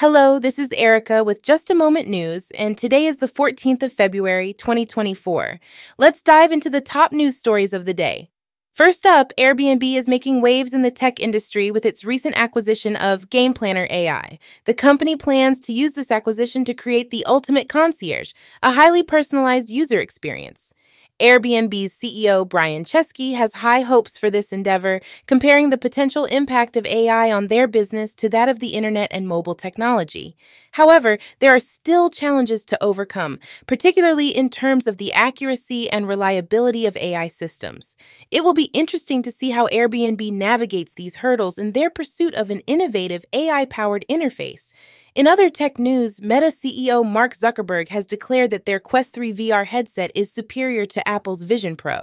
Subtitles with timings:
[0.00, 3.92] Hello, this is Erica with Just a Moment News, and today is the 14th of
[3.92, 5.60] February, 2024.
[5.98, 8.30] Let's dive into the top news stories of the day.
[8.72, 13.28] First up, Airbnb is making waves in the tech industry with its recent acquisition of
[13.28, 14.38] Game Planner AI.
[14.64, 18.32] The company plans to use this acquisition to create the ultimate concierge,
[18.62, 20.72] a highly personalized user experience.
[21.20, 26.86] Airbnb's CEO Brian Chesky has high hopes for this endeavor, comparing the potential impact of
[26.86, 30.34] AI on their business to that of the internet and mobile technology.
[30.72, 36.86] However, there are still challenges to overcome, particularly in terms of the accuracy and reliability
[36.86, 37.96] of AI systems.
[38.30, 42.48] It will be interesting to see how Airbnb navigates these hurdles in their pursuit of
[42.48, 44.72] an innovative AI powered interface.
[45.14, 49.66] In other tech news, Meta CEO Mark Zuckerberg has declared that their Quest 3 VR
[49.66, 52.00] headset is superior to Apple's Vision Pro.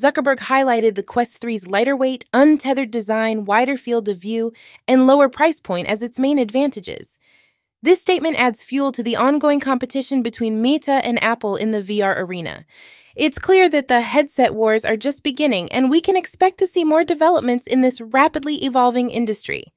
[0.00, 4.54] Zuckerberg highlighted the Quest 3's lighter weight, untethered design, wider field of view,
[4.88, 7.18] and lower price point as its main advantages.
[7.82, 12.16] This statement adds fuel to the ongoing competition between Meta and Apple in the VR
[12.16, 12.64] arena.
[13.14, 16.84] It's clear that the headset wars are just beginning, and we can expect to see
[16.84, 19.73] more developments in this rapidly evolving industry.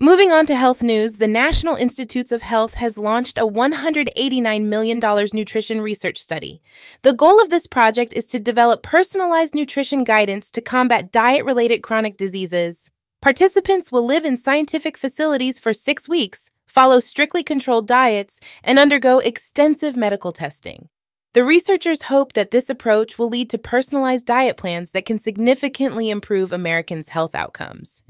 [0.00, 5.00] Moving on to health news, the National Institutes of Health has launched a $189 million
[5.34, 6.62] nutrition research study.
[7.02, 11.82] The goal of this project is to develop personalized nutrition guidance to combat diet related
[11.82, 12.92] chronic diseases.
[13.20, 19.18] Participants will live in scientific facilities for six weeks, follow strictly controlled diets, and undergo
[19.18, 20.88] extensive medical testing.
[21.32, 26.08] The researchers hope that this approach will lead to personalized diet plans that can significantly
[26.08, 28.00] improve Americans' health outcomes.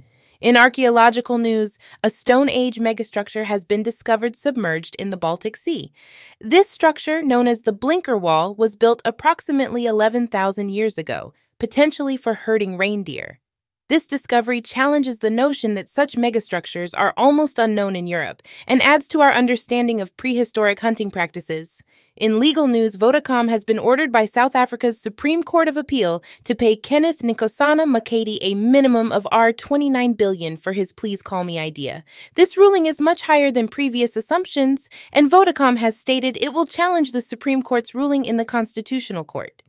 [0.41, 5.93] In archaeological news, a Stone Age megastructure has been discovered submerged in the Baltic Sea.
[6.41, 12.35] This structure, known as the Blinker Wall, was built approximately 11,000 years ago, potentially for
[12.35, 13.41] herding reindeer.
[13.89, 19.09] This discovery challenges the notion that such megastructures are almost unknown in Europe and adds
[19.09, 21.83] to our understanding of prehistoric hunting practices.
[22.19, 26.57] In legal news, Vodacom has been ordered by South Africa's Supreme Court of Appeal to
[26.57, 32.03] pay Kenneth Nkosana Makate a minimum of R29 billion for his please call me idea.
[32.35, 37.13] This ruling is much higher than previous assumptions, and Vodacom has stated it will challenge
[37.13, 39.63] the Supreme Court's ruling in the Constitutional Court.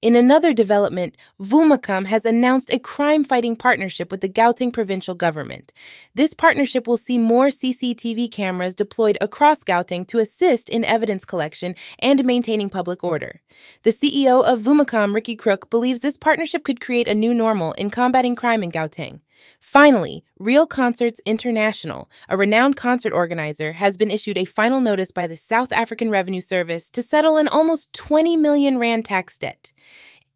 [0.00, 5.72] In another development, Vumacam has announced a crime fighting partnership with the Gauteng provincial government.
[6.14, 11.74] This partnership will see more CCTV cameras deployed across Gauteng to assist in evidence collection
[11.98, 13.40] and maintaining public order.
[13.82, 17.90] The CEO of Vumacam, Ricky Croock, believes this partnership could create a new normal in
[17.90, 19.18] combating crime in Gauteng.
[19.60, 25.26] Finally, Real Concerts International, a renowned concert organizer, has been issued a final notice by
[25.26, 29.72] the South African Revenue Service to settle an almost 20 million rand tax debt.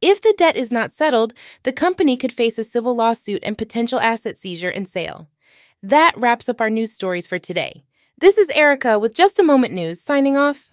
[0.01, 1.33] If the debt is not settled,
[1.63, 5.29] the company could face a civil lawsuit and potential asset seizure and sale.
[5.81, 7.84] That wraps up our news stories for today.
[8.19, 10.72] This is Erica with Just a Moment News signing off.